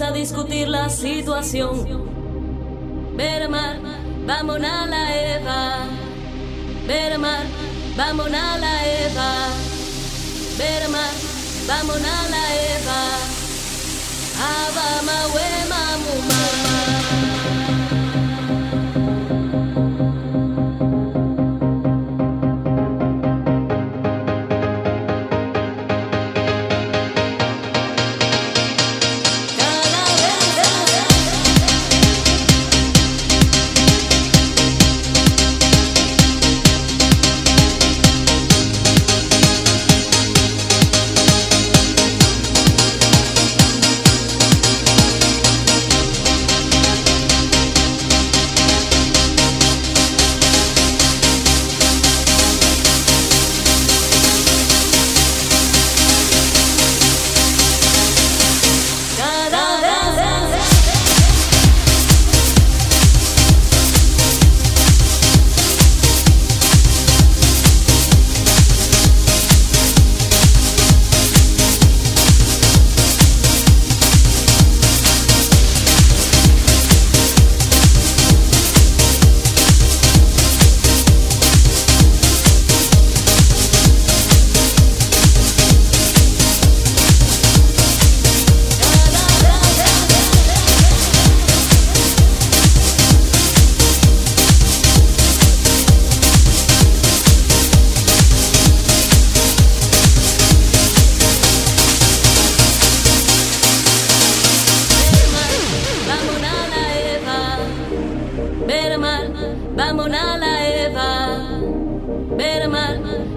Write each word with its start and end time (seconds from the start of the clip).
A 0.00 0.12
discutir 0.12 0.68
la 0.68 0.88
situación. 0.88 2.06
Vermar, 3.16 3.80
vamos 4.26 4.56
a 4.56 4.86
la 4.86 5.36
Eva. 5.36 5.86
Vermar, 6.86 7.44
vamos 7.96 8.26
a 8.26 8.58
la 8.58 8.86
Eva. 8.86 9.48
Vermar, 10.56 11.12
vamos 11.66 11.96
a 11.96 12.28
la 12.30 12.54
Eva. 12.54 13.00
Abama, 14.38 15.18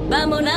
Vámonos. 0.10 0.53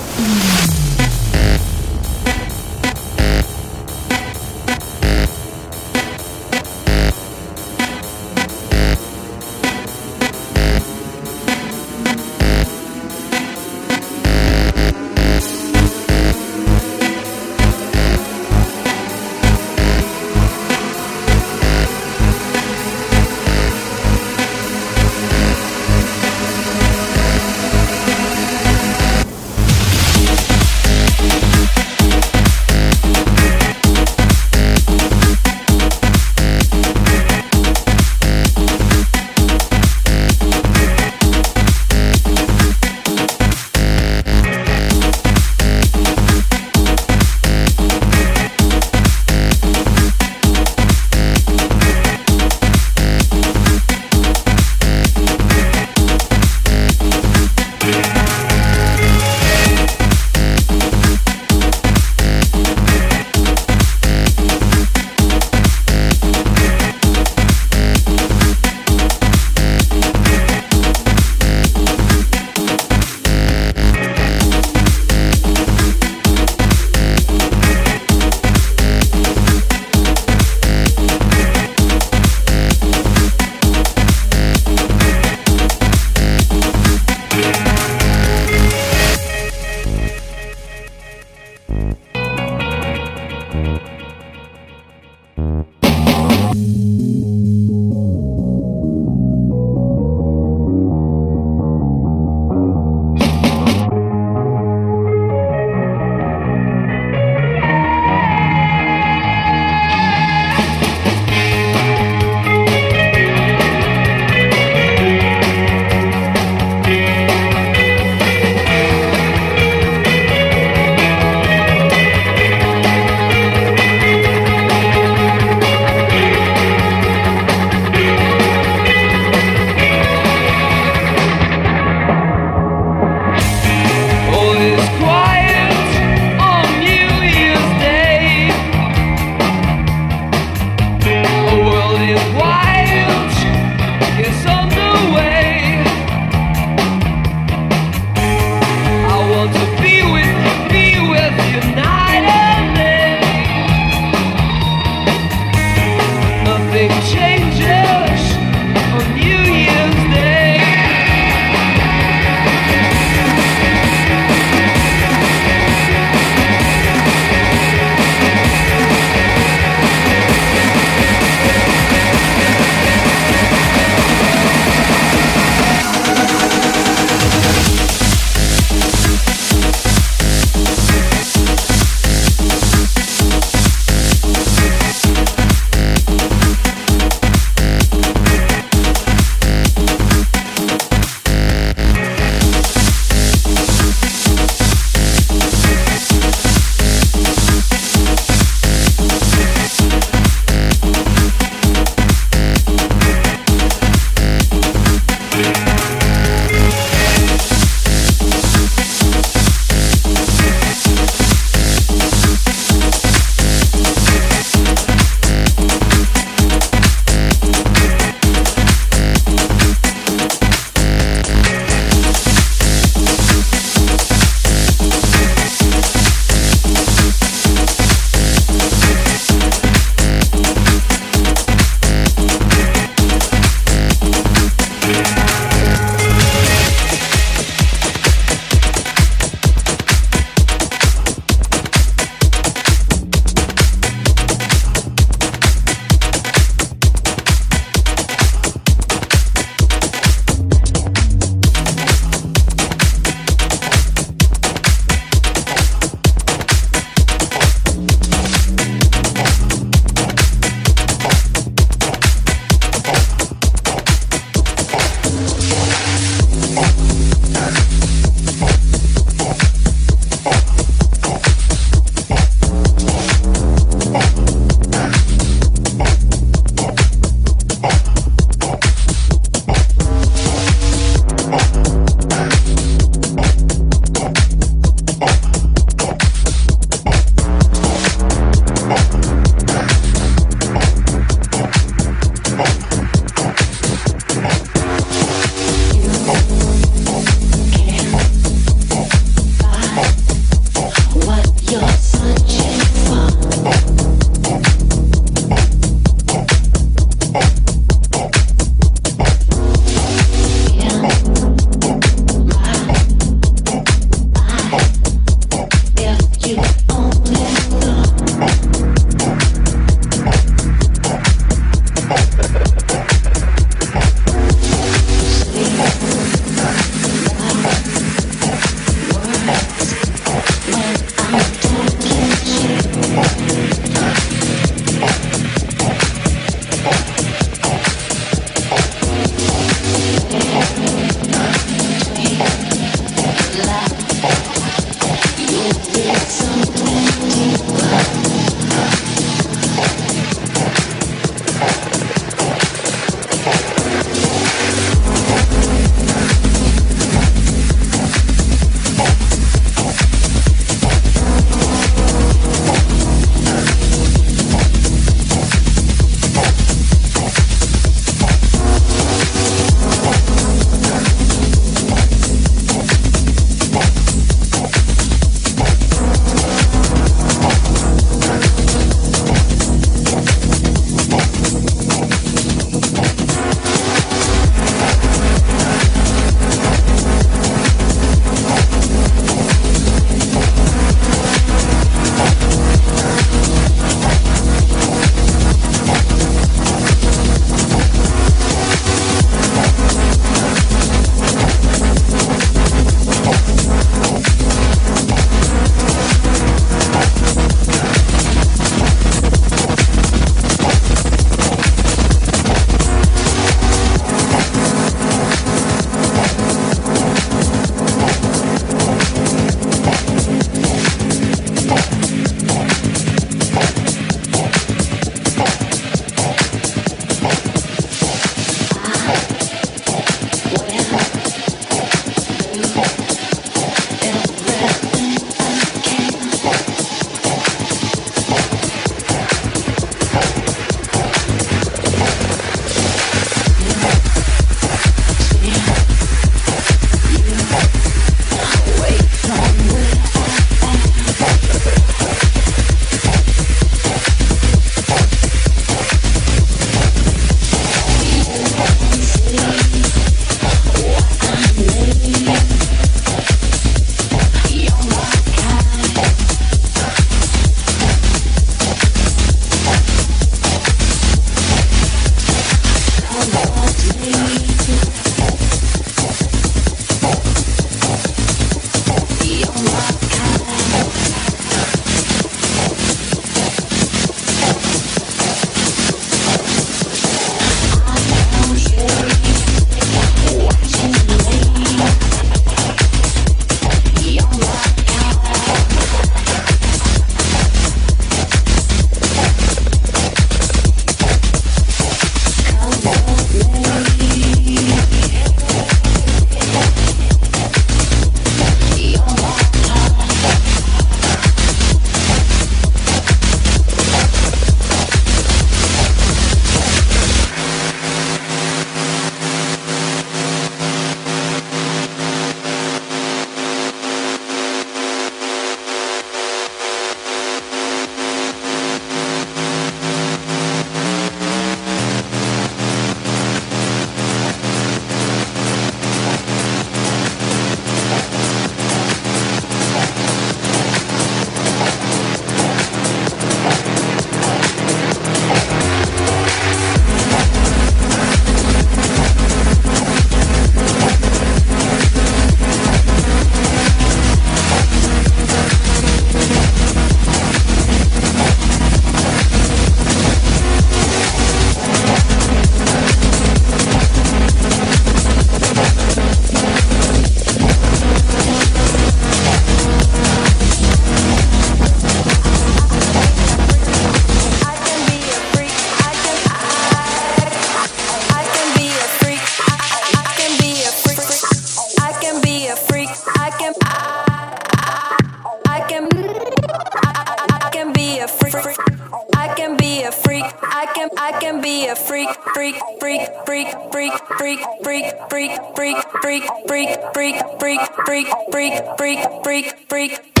Freak, 596.91 597.19
freak, 597.19 597.41
freak, 597.65 597.87
freak, 598.11 598.57
freak, 598.57 599.03
freak, 599.03 599.49
freak, 599.49 600.00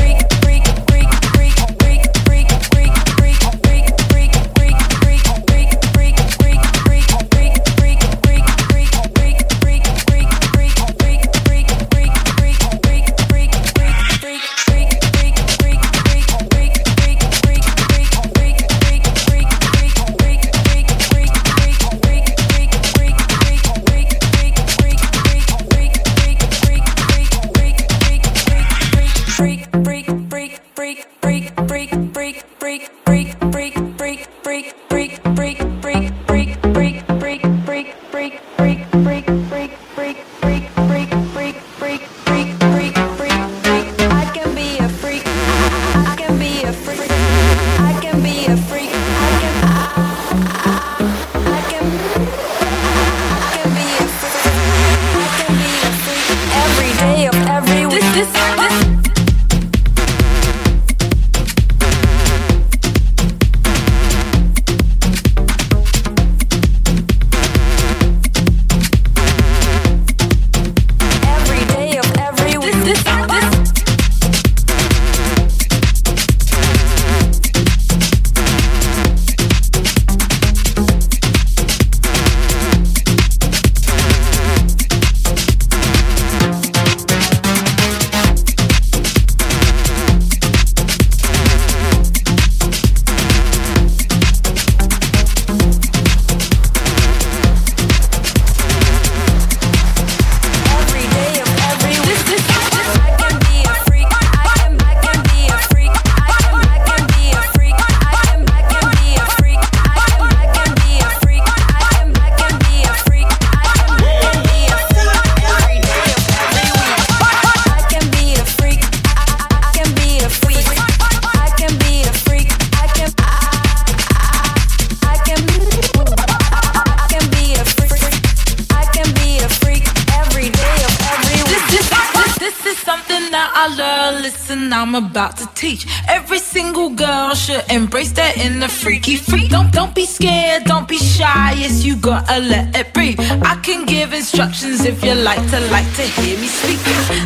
gotta 142.21 142.41
let 142.41 142.75
it 142.75 142.93
breathe. 142.93 143.19
I 143.19 143.55
can 143.63 143.85
give 143.85 144.13
instructions 144.13 144.85
if 144.85 145.03
you 145.03 145.13
like 145.13 145.43
to 145.51 145.59
like 145.71 145.89
to 145.95 146.01
hear 146.01 146.37
me 146.39 146.47
speak. 146.47 146.79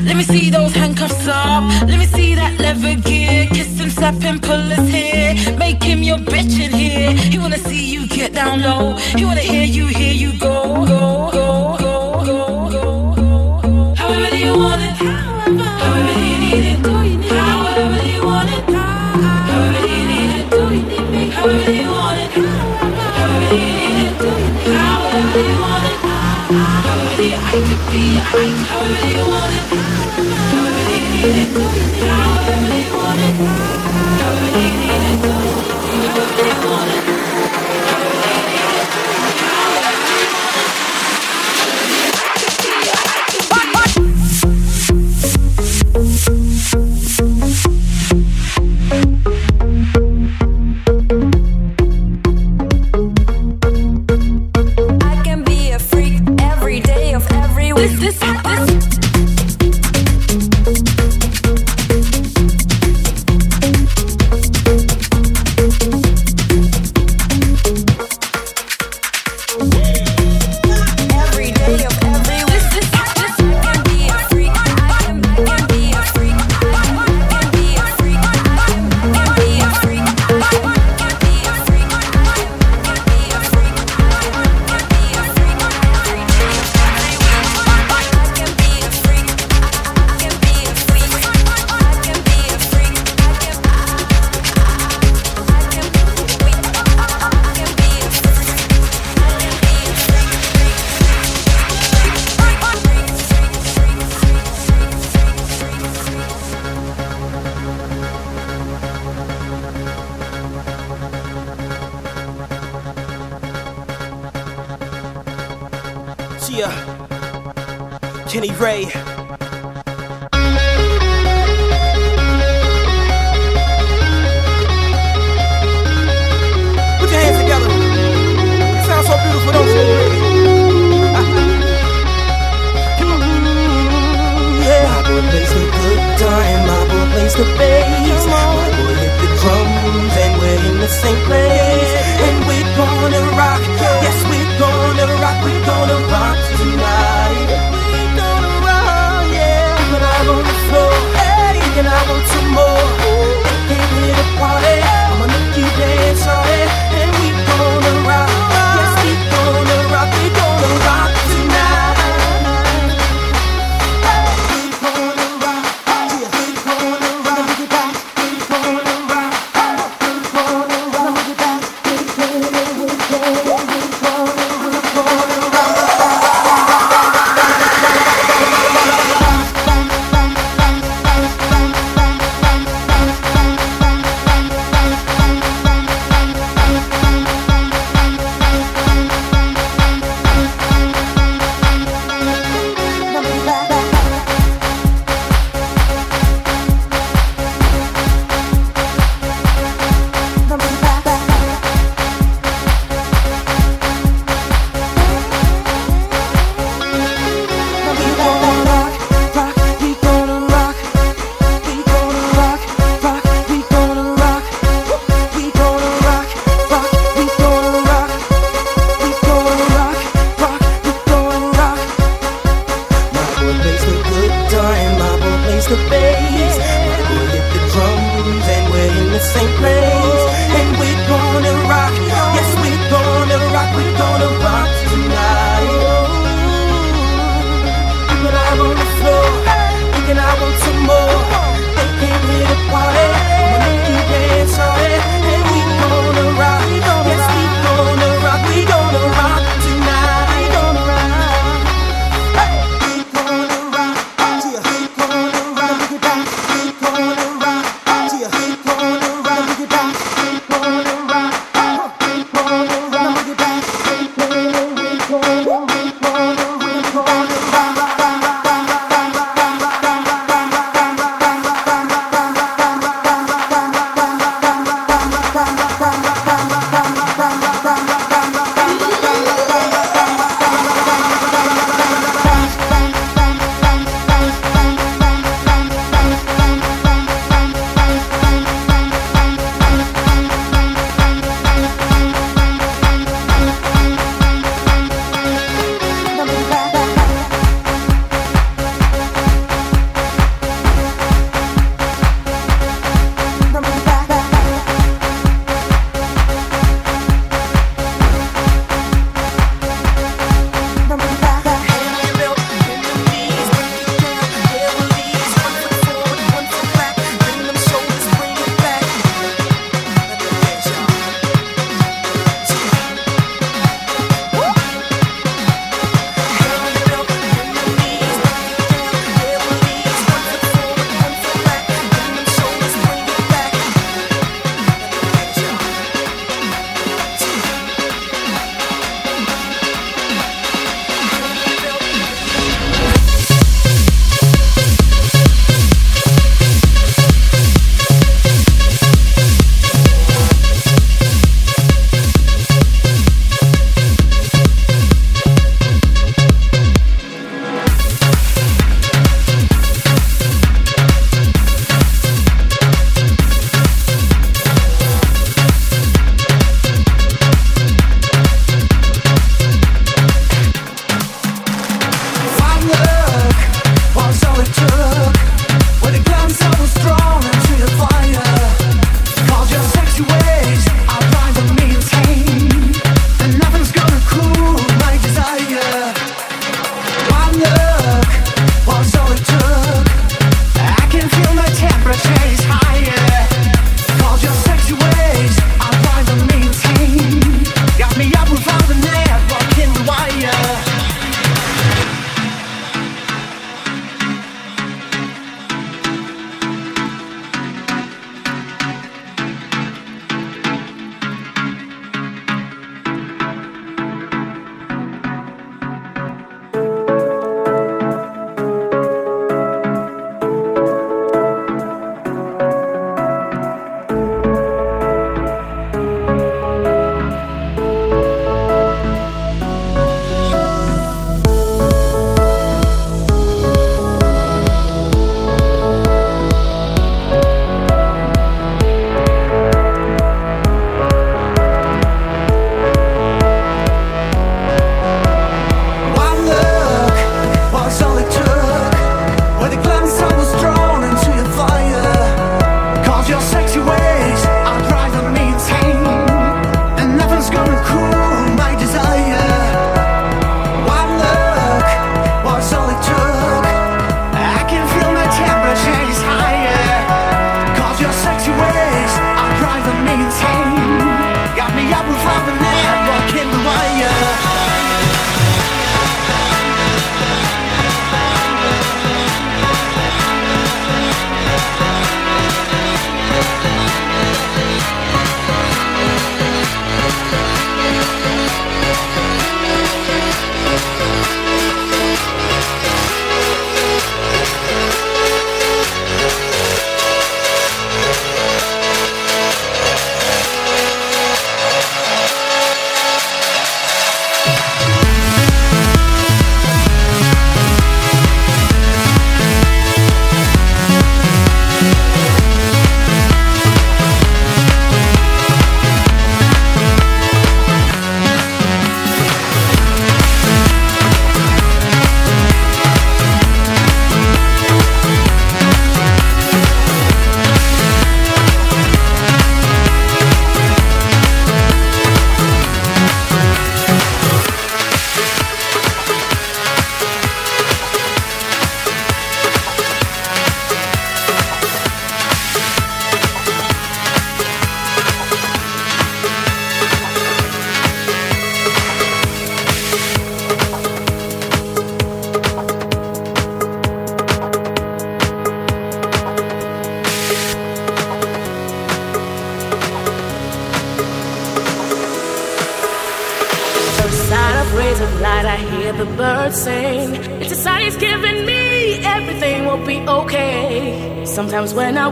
Let 0.04 0.16
me 0.16 0.24
see 0.24 0.50
those 0.50 0.74
handcuffs 0.74 1.28
up. 1.28 1.64
Let 1.88 2.00
me 2.00 2.06
see 2.06 2.36
that 2.36 2.60
leather 2.60 2.96
gear. 3.02 3.48
Kiss 3.48 3.80
him, 3.80 3.90
slap 3.90 4.16
him, 4.16 4.40
pull 4.40 4.62
his 4.62 4.90
hair. 4.90 5.58
Make 5.58 5.84
him 5.84 6.04
your 6.04 6.18
bitch 6.18 6.60
in 6.60 6.72
here. 6.72 7.12
He 7.12 7.38
wanna 7.38 7.58
see 7.58 7.86
you 7.94 8.08
get 8.08 8.34
down 8.34 8.62
low. 8.62 8.96
He 9.18 9.26
wanna 9.26 9.42
hear 9.42 9.65
I 27.98 28.02
you 29.08 29.24
want 29.26 29.54
it. 36.50 36.55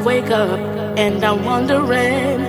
Wake 0.04 0.30
up 0.32 0.60
and 0.98 1.24
I'm 1.24 1.46
wondering 1.46 2.40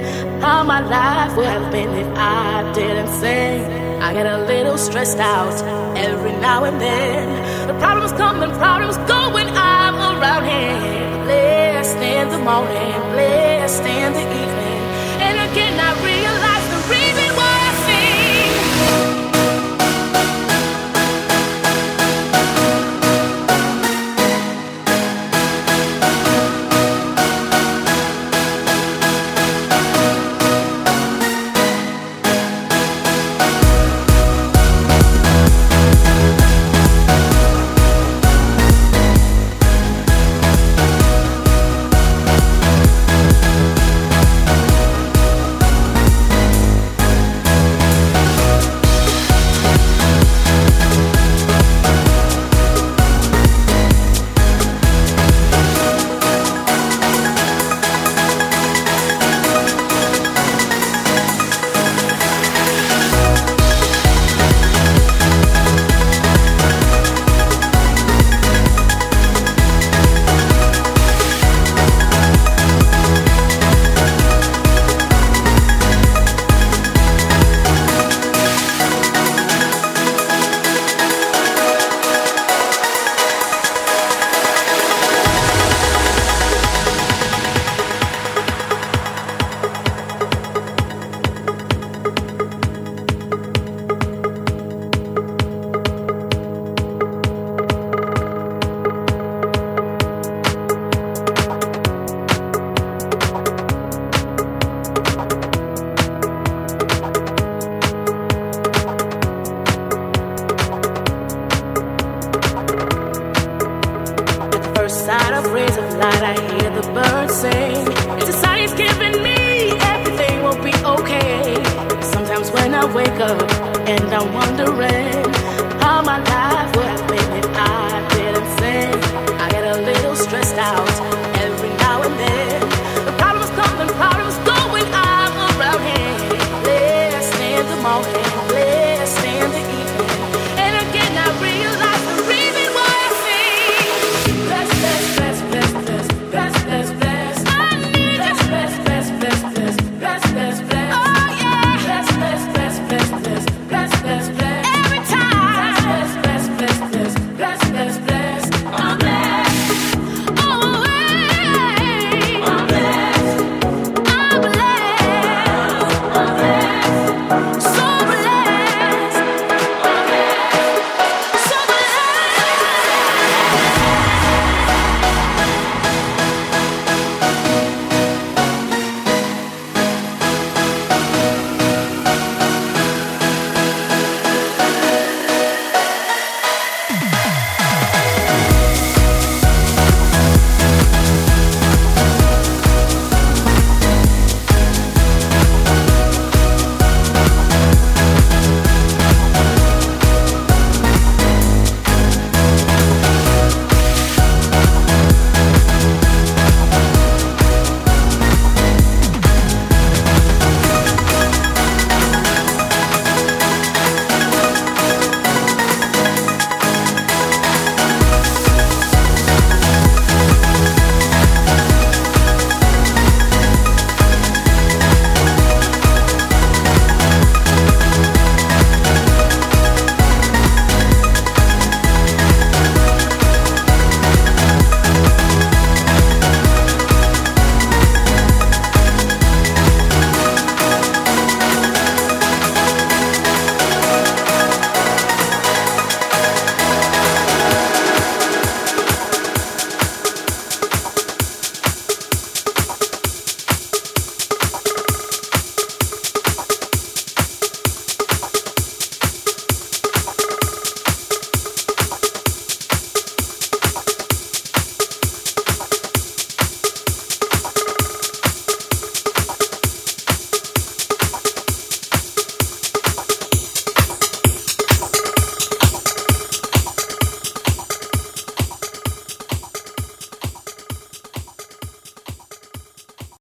how 0.40 0.64
my 0.64 0.80
life 0.80 1.36
would 1.36 1.46
have 1.46 1.70
been 1.70 1.90
if 1.90 2.06
I 2.16 2.72
didn't 2.74 3.08
sing, 3.20 3.62
I 4.02 4.12
get 4.12 4.26
a 4.26 4.44
little 4.44 4.76
stressed 4.76 5.18
out 5.18 5.54
every 5.96 6.32
now 6.32 6.64
and 6.64 6.80
then. 6.80 7.68
The 7.68 7.74
problems 7.74 8.12
come 8.12 8.42
and 8.42 8.52
problems 8.54 8.96
go 9.08 9.32
when 9.32 9.48
I'm 9.48 9.94
around 9.94 10.44
him. 10.44 11.24
Blessed 11.24 11.96
in 11.96 12.28
the 12.30 12.38
morning, 12.38 13.00
blessed 13.12 13.84
in 13.84 14.12
the 14.12 14.33